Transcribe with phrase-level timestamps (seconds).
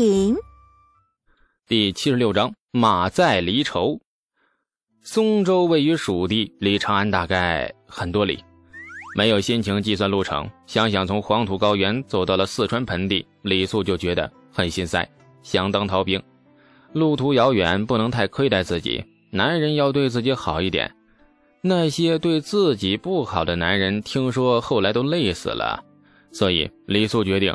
[0.00, 0.34] 品。
[1.68, 4.00] 第七十六章马在离愁。
[5.02, 8.42] 松州位于蜀地，离长安大概很多里。
[9.14, 15.06] 没有心情计算路程，想想从黄土高原走到了四川盆地，李素就觉得很心塞，
[15.42, 16.22] 想当逃兵。
[16.94, 19.04] 路途遥远，不能太亏待自己。
[19.30, 20.90] 男人要对自己好一点。
[21.60, 25.84] 那些对自己不好的男人，听说后来都累死了。
[26.32, 27.54] 所以李素决定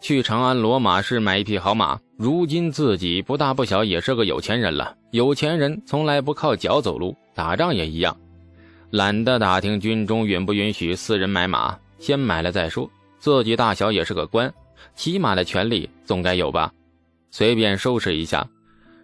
[0.00, 1.98] 去长安罗马市买一匹好马。
[2.16, 4.96] 如今自己不大不小也是个有钱人了。
[5.10, 8.16] 有钱人从来不靠脚走路，打仗也一样。
[8.90, 12.90] 懒得打听军中允不允许私人买马，先买了再说。
[13.18, 14.52] 自己大小也是个官，
[14.94, 16.72] 骑马的权利总该有吧？
[17.30, 18.46] 随便收拾一下，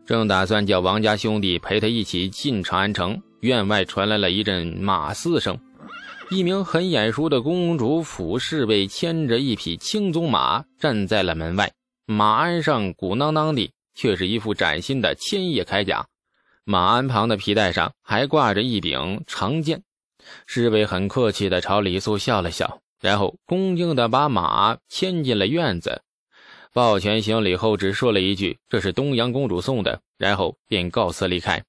[0.07, 5.59] 正打算叫王家兄弟陪他一起进长安城，院外传来了一阵马嘶声。
[6.31, 11.73] 一名很眼熟的公主府侍卫牵着一匹青鬃马站在了门外，
[12.07, 16.07] 马鞍上鼓囊囊的，却是一副崭新的千叶铠甲。
[16.65, 19.83] 马鞍旁的皮带上还挂着一柄长剑，
[20.47, 26.03] 侍卫很客气地朝李素笑了笑，然后恭敬地把马牵进了院子，
[26.73, 31.63] 抱拳行礼后，只说了一句：“这是东阳公主送的。”然后便告辞离开。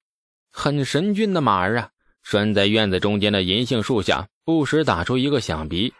[0.52, 1.90] 很神俊的马儿啊，
[2.24, 5.92] 拴在院子中间的银杏树下，不时打出一个响鼻，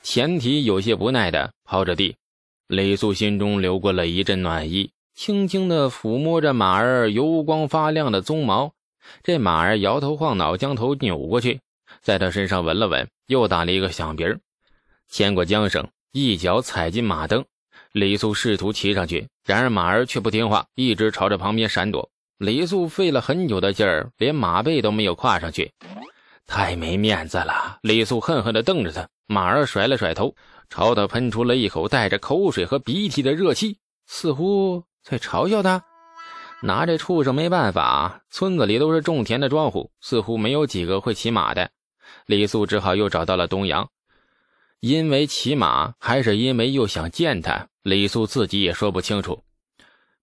[0.00, 2.14] 前蹄有些不耐地刨着地。
[2.68, 4.90] 李素心中流过了一阵暖意。
[5.14, 8.72] 轻轻的抚摸着马儿油光发亮的鬃毛，
[9.22, 11.60] 这马儿摇头晃脑，将头扭过去，
[12.00, 14.40] 在他身上闻了闻，又打了一个响鼻儿，
[15.10, 17.44] 牵过缰绳，一脚踩进马蹬。
[17.92, 22.08] 李素试图骑上去，然而马儿却不听话，一直朝着旁边闪躲。
[22.42, 25.72] 李素费了很久的劲儿，连马背都没有跨上去，
[26.44, 27.78] 太没面子了！
[27.82, 30.34] 李素恨恨地瞪着他，马儿甩了甩头，
[30.68, 34.82] 朝他喷出了一口带着口水和鼻涕的热气，似乎……
[35.04, 35.84] 在嘲笑他，
[36.64, 38.22] 拿这畜生没办法。
[38.28, 41.70] 村子里都是种田的庄户，似乎没有几个会骑马的。
[42.26, 43.88] 李素只好又找到了东阳，
[44.80, 49.44] 因为骑马，还是因为又想见他，李素自己也说不清楚。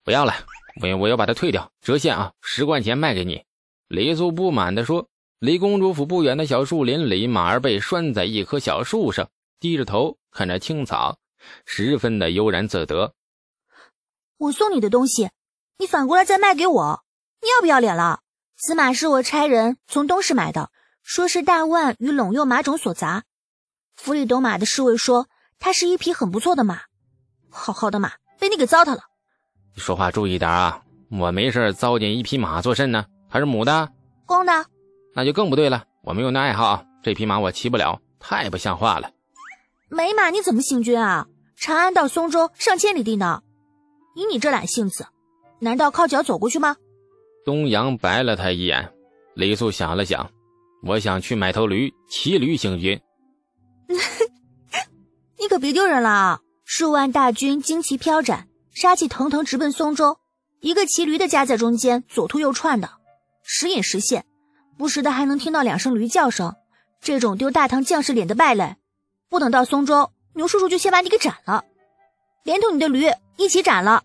[0.03, 0.33] 不要了，
[0.81, 3.43] 我我要把它退掉，折现啊，十贯钱卖给你。
[3.87, 5.07] 李素不满地说。
[5.39, 11.17] 离公主府不远的小树林里，马儿被拴在一棵小树上，低着头看着青草，
[11.65, 13.13] 十分的悠然自得。
[14.35, 15.29] 我送你的东西，
[15.77, 17.05] 你反过来再卖给我，
[17.41, 18.19] 你要不要脸了？
[18.57, 20.71] 此马是我差人从东市买的，
[21.03, 23.23] 说是大万与陇右马种所杂。
[23.95, 26.81] 府里懂马的侍卫说，它是一匹很不错的马，
[27.49, 29.03] 好好的马被你给糟蹋了。
[29.75, 30.81] 你说话注意点啊！
[31.11, 33.05] 我没事糟践一匹马作甚呢？
[33.27, 33.89] 还是母的？
[34.25, 34.65] 公的？
[35.15, 35.83] 那就更不对了。
[36.03, 39.11] 我没有那爱好，这匹马我骑不了，太不像话了。
[39.89, 41.27] 没马你怎么行军啊？
[41.55, 43.41] 长安到松州上千里地呢。
[44.15, 45.07] 以你这懒性子，
[45.59, 46.75] 难道靠脚走过去吗？
[47.45, 48.93] 东阳白了他一眼。
[49.33, 50.29] 李素想了想，
[50.83, 52.99] 我想去买头驴，骑驴行军。
[55.39, 56.41] 你可别丢人了啊！
[56.65, 60.17] 数万大军旌旗飘展，杀气腾腾，直奔松州。
[60.61, 62.89] 一个骑驴的夹在中间，左突右窜的，
[63.43, 64.25] 时隐时现，
[64.77, 66.55] 不时的还能听到两声驴叫声。
[67.01, 68.75] 这种丢大唐将士脸的败类，
[69.29, 71.63] 不等到松州，牛叔叔就先把你给斩了，
[72.43, 73.05] 连同你的驴
[73.37, 74.03] 一起斩了。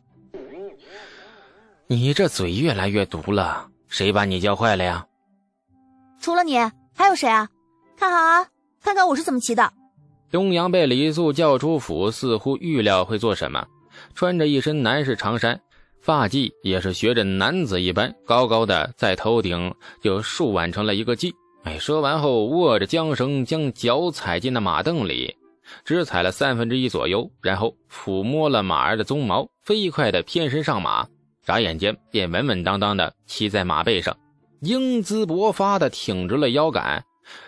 [1.88, 5.06] 你这嘴越来越毒了，谁把你教坏了呀？
[6.20, 6.56] 除了你，
[6.94, 7.48] 还有谁啊？
[7.96, 8.46] 看好啊，
[8.80, 9.72] 看看我是怎么骑的。
[10.30, 13.66] 东阳被李素叫出府，似乎预料会做什么，
[14.14, 15.60] 穿着一身男士长衫，
[16.00, 21.32] 发髻也是学着男子一般，高高的在头顶就竖挽成了一个髻。
[21.64, 25.34] 哎，说完后握着缰绳，将脚踩进了马凳里，
[25.84, 31.06] 只踩了三分之一左右，然后抚摸了马儿的鬃毛，飞快的偏身上马。
[31.42, 34.16] 眨眼间，便稳稳当当的骑在马背上，
[34.60, 37.02] 英姿勃发的挺直了腰杆，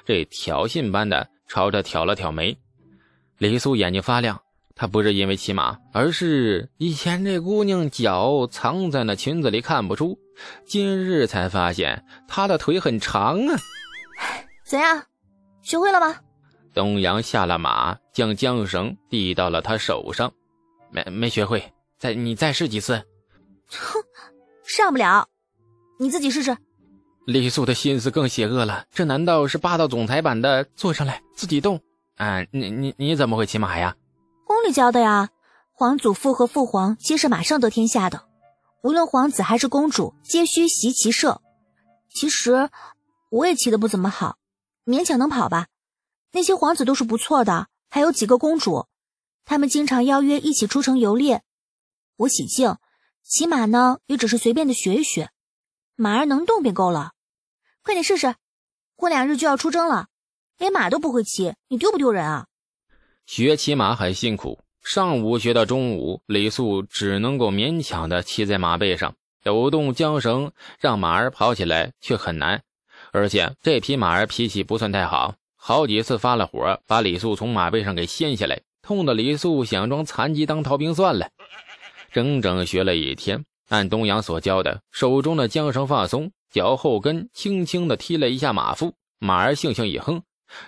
[0.04, 2.56] 这挑衅般的朝着挑了挑眉。
[3.38, 4.40] 李素眼睛发亮，
[4.78, 10.18] 她不是因为骑马，而是以前这姑娘脚藏在那裙子里看不出，
[10.66, 13.58] 今日才发现她的腿很长啊！
[14.66, 15.02] 怎样，
[15.62, 16.14] 学会了吗？
[16.74, 20.30] 东阳下了马，将缰绳递到了他手上，
[20.90, 23.02] 没没学会，再你再试几次。
[23.70, 23.98] 哼，
[24.62, 25.26] 上不了，
[25.98, 26.54] 你自己试试。
[27.26, 31.80] 李素的心思更邪恶了，这难道是霸道总裁版的坐上来自己动？
[32.16, 33.96] 啊，你你你怎么会骑马呀？
[34.46, 35.30] 宫里教的呀。
[35.72, 38.28] 皇祖父和父皇皆是马上得天下的，
[38.82, 41.42] 无论皇子还是公主，皆需习骑射。
[42.08, 42.70] 其实
[43.28, 44.38] 我也骑得不怎么好，
[44.84, 45.66] 勉强能跑吧。
[46.30, 48.86] 那些皇子都是不错的，还有几个公主，
[49.44, 51.42] 他们经常邀约一起出城游猎。
[52.18, 52.76] 我喜庆。
[53.24, 55.30] 骑马呢，也只是随便的学一学，
[55.96, 57.10] 马儿能动便够了。
[57.82, 58.36] 快点试试，
[58.94, 60.06] 过两日就要出征了，
[60.56, 62.46] 连马都不会骑，你丢不丢人啊？
[63.26, 72.62] 学骑马很辛苦，上午学到中午，李素只能够勉强的骑在马背上，抖动缰绳，让马儿跑起来却很难。
[73.10, 81.28] 而且这匹马儿脾气不算太好，好几次发了火，把李素从马背上给掀下来，痛的李素想装残疾当逃兵算了。
[82.12, 86.30] 整整学了一天，按东阳所教的，手中的缰绳放松。
[86.52, 90.22] 脚后跟轻轻的踢了一下马腹，马儿悻悻一哼，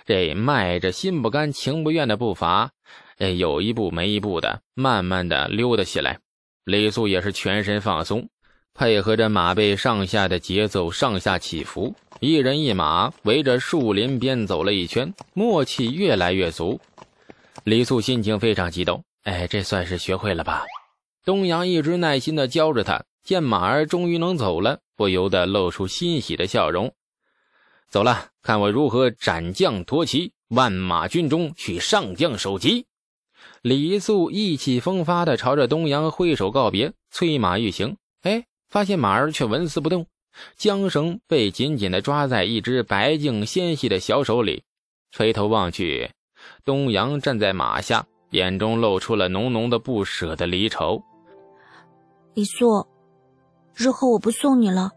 [0.05, 2.71] 这迈着心不甘情不愿的步伐，
[3.17, 6.19] 哎，有一步没一步的，慢慢的溜达起来。
[6.65, 8.27] 李素也是全身放松，
[8.73, 16.79] 配合着马背上下的节奏，上下起伏，一人一马围着树林边走了一圈，默契越来越足。
[17.63, 20.63] 李素心情非常激动，哎，这算是学会了吧？
[21.25, 23.03] 东阳一直耐心的教着他。
[23.21, 26.91] 见马儿终于能走了，不由得露出欣喜的笑容。
[27.89, 32.85] 走了，看我如何斩将夺旗，万马军中取上将首级。
[33.61, 37.97] 李素意气风发地朝着东阳挥手告别，催马欲行。
[38.21, 40.05] 哎，发现马儿却纹丝不动，
[40.57, 44.63] 缰绳被紧紧地抓在一只白净纤细的小手里。
[45.11, 46.11] 垂头望去，
[46.63, 51.01] 东阳站在马下，眼中露出了浓浓的不舍的离愁。
[52.35, 52.85] 李素。
[53.75, 54.91] 日后我不送你了，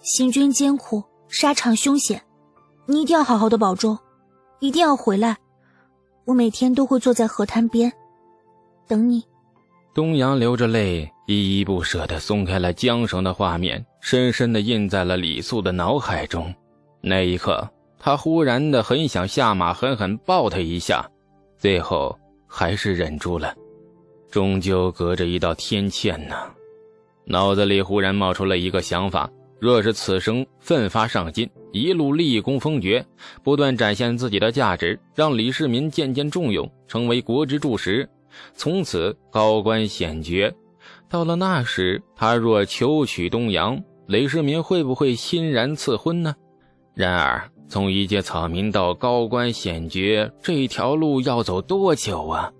[0.00, 2.20] 行军艰苦，沙场凶险，
[2.86, 3.96] 你一定要好好的保重，
[4.58, 5.36] 一定要回来。
[6.24, 7.90] 我每天都会坐在河滩边，
[8.88, 9.22] 等你。
[9.94, 16.52] 东阳流着泪，依依不舍地松开了缰绳的画面，深深地印在了李素的脑海中。
[17.00, 21.08] 那一刻，他忽然的很想下马狠狠抱他一下，
[21.58, 22.18] 最后
[22.48, 23.54] 还是忍住了，
[24.32, 26.36] 终究隔着一道天堑呢。
[27.24, 29.30] 脑子里忽然冒出了一个想法：
[29.60, 33.04] 若是此生奋发上进，一路立功封爵，
[33.42, 38.08] 不断展现自己的价值，让李世民渐渐重用，成为国之柱石，
[38.54, 40.52] 从此高官显爵。
[41.10, 46.34] 到了那时，他若求娶东阳，李世民会不会欣然赐婚呢？
[46.94, 52.50] 然而，从一介草民到高官显爵，这条路要走多久啊？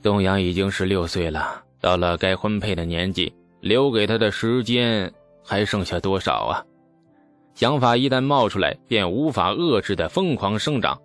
[0.00, 3.32] 东阳已经十六岁了，到了该婚配的年纪。
[3.60, 5.10] 留给他的时间
[5.44, 6.64] 还剩下多少啊？
[7.54, 11.00] 想法一旦冒出来，便无法遏制的疯狂生长。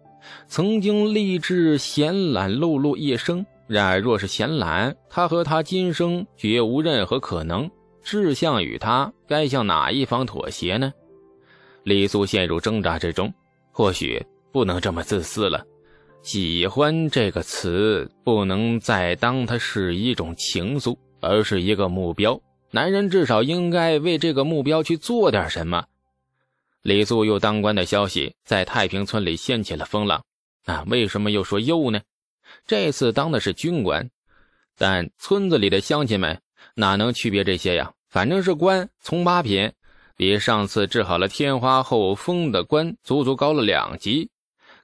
[0.47, 7.69] 曾经立志闲懒碌碌一生，然而若是闲懒，他和他今生绝无任何可能。
[8.01, 10.91] 志向与他，该向哪一方妥协呢？
[11.83, 13.31] 李素陷入挣扎之中。
[13.71, 14.21] 或许
[14.51, 15.63] 不能这么自私了。
[16.21, 22.38] 喜欢这个词，不能再当它是一种情愫，而是一个目标。
[22.71, 25.86] 男人至少应该为这个目标去做点什么。
[26.81, 30.24] 李素又当官的消息在太平村里掀起了风浪。
[30.66, 32.00] 啊，为什么又说又呢？
[32.68, 34.10] 这次当的是军官，
[34.77, 36.39] 但村子里的乡亲们
[36.75, 37.92] 哪能区别这些呀？
[38.07, 39.72] 反正是官，从八品，
[40.15, 44.30] 比上次治好了天花后封的官足足高了两级。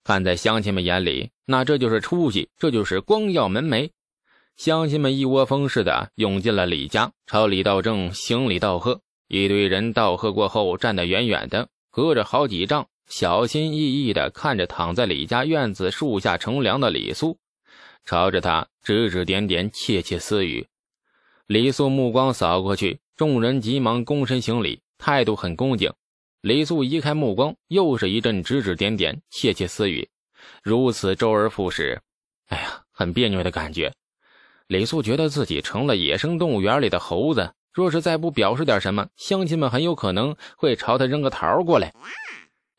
[0.04, 3.90] 看在乡亲们眼里，那这就是出息，这就是光耀门楣。
[4.58, 9.02] 乡亲们一窝蜂似的涌进了李家，朝李道正行礼道贺。
[9.28, 17.38] 一堆人道贺过后，站得远远的，隔着好几丈，小心翼翼地看着躺在李家院子树下乘凉的李素，
[18.06, 20.66] 朝着他指指点点，窃窃私语。
[21.48, 25.92] 李素目光扫过去，众人急忙躬身行礼，态度很恭敬。
[26.42, 30.08] 李素移开目光，又是一阵指指点点，窃窃私语，
[30.64, 32.00] 如此周而复始。
[32.48, 33.92] 哎呀，很别扭的感觉。
[34.68, 41.94] 李素觉得自己成了野生动物园里的猴子，若是再不表示点什么，乡亲们很有可能会朝他扔个桃过来。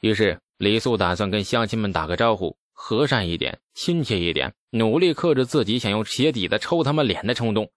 [0.00, 7.70] 于是，李素打算跟乡亲们打个招呼，和善一点，亲切一点，努力克制自己想用鞋底子抽他们脸的冲动。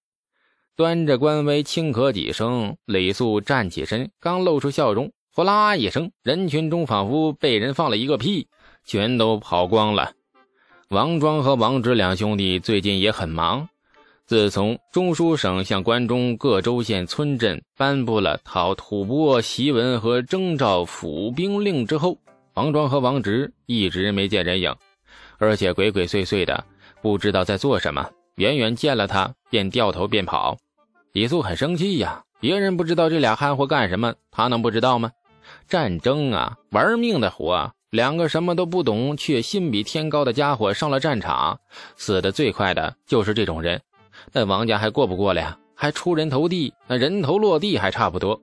[0.76, 8.48] 端着官威轻咳几声，李素站起身，刚露出笑容，呼啦一声，人群中仿佛被人放了一个屁，
[8.86, 10.14] 全都跑光了。
[10.90, 13.70] 王庄和王直两兄弟最近也很忙。
[14.30, 22.16] 自从中书省向关中各州县村镇颁布了讨吐蕃檄文和征召府兵令之后，
[22.54, 24.72] 王庄和王直一直没见人影，
[25.40, 26.64] 而且鬼鬼祟祟的，
[27.02, 28.08] 不知道在做什么。
[28.36, 30.56] 远远见了他，便掉头便跑。
[31.12, 35.10] 李素很生气呀，别人不知道这俩憨货干什么，他能不知道吗？
[35.68, 41.60] 战争啊，玩命的活，两个什么都不懂却心比天高的家伙上了战场，
[41.96, 43.82] 死的最快的就是这种人。
[44.34, 45.58] 那王家还过不过了呀？
[45.76, 48.42] 还出人头地，那人头落地还差不多。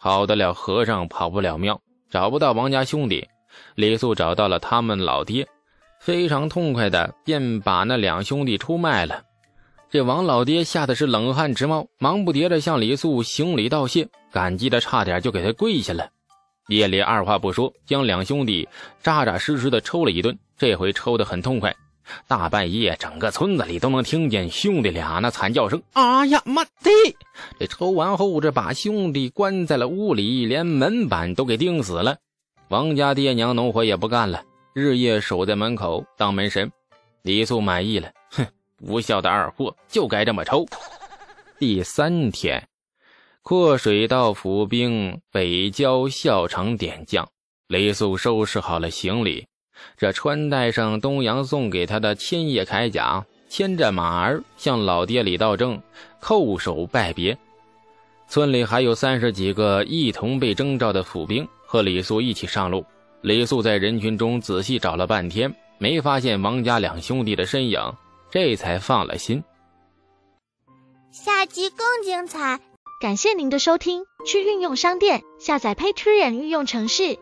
[0.00, 3.28] 跑得了和尚跑不了庙，找不到王家兄弟，
[3.76, 5.46] 李素找到了他们老爹，
[6.00, 9.22] 非常痛快的便把那两兄弟出卖了。
[9.88, 16.08] 这王老爹吓得是冷汗直冒，忙不迭的向李素行礼道谢，感激的差点就给他跪下了。
[16.66, 18.68] 夜里二话不说，将两兄弟
[19.02, 21.72] 扎扎实实的抽了一顿，这回抽得很痛快。
[22.26, 25.82] 大半夜，整个村子里都能听见兄弟俩那惨叫声。
[25.92, 26.90] 啊呀妈的！
[27.58, 32.16] 这抽完后，这把兄弟关在了屋里，连门板都给钉死了。
[32.68, 34.42] 王家爹娘农活也不干了，
[34.74, 36.70] 日夜守在门口当门神。
[37.22, 38.46] 李素满意了，哼。
[38.84, 40.66] 不孝的二货就该这么抽。
[41.56, 42.66] 第三天，
[43.42, 47.28] 阔水道府兵北郊校场点将，
[47.68, 49.46] 雷素收拾好了行李，
[49.96, 55.80] 这穿戴上东阳送给他的千叶铠甲，牵着马儿向老爹李道正
[56.20, 57.36] 叩首拜别。
[58.28, 62.84] 村里还有三十几个一同被征召的府兵和李素一起上路。
[63.20, 67.80] 李素在人群中仔细找了半天，没发现王家两兄弟的身影。
[68.30, 69.44] 这才放了心。
[71.10, 72.58] 下集更精彩，
[73.02, 74.04] 感谢您的收听。
[74.24, 77.18] 去运用商店下载 Patreon 运用城市，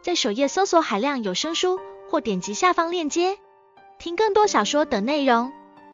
[0.00, 3.38] 在首页搜索海量有声书，或点击下方链接
[3.98, 5.52] 听更多小说等内容。